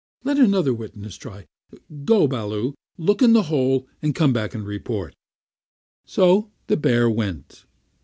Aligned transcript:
Let 0.23 0.39
another 0.39 0.73
witness 0.73 1.15
try. 1.15 1.45
Go, 2.05 2.25
Baloo, 2.27 2.73
look 2.97 3.21
in 3.21 3.33
the 3.33 3.43
hole, 3.43 3.87
and 4.01 4.15
come 4.15 4.35
and 4.35 4.65
report." 4.65 5.15
So 6.07 6.49
the 6.65 6.75
bear 6.75 7.07
went. 7.07 7.65